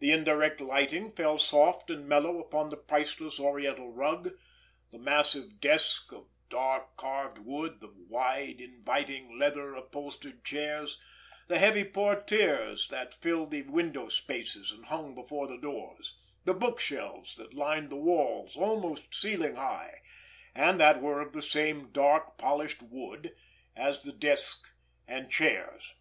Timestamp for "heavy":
11.60-11.84